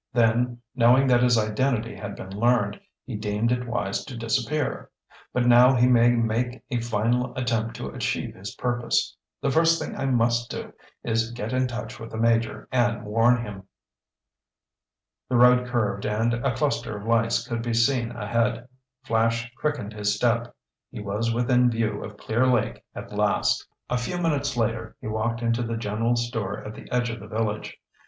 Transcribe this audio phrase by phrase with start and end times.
[0.13, 4.89] "Then, knowing that his identity had been learned, he deemed it wise to disappear.
[5.31, 9.15] But now he may make a final attempt to achieve his purpose.
[9.41, 13.45] The first thing I must do is get in touch with the Major and warn
[13.45, 13.67] him!"
[15.29, 18.67] The road curved and a cluster of lights could be seen ahead.
[19.03, 20.55] Flash quickened his step.
[20.89, 23.67] He was within view of Clear Lake at last.
[23.87, 27.27] A few minutes later he walked into the general store at the edge of the
[27.27, 27.77] village.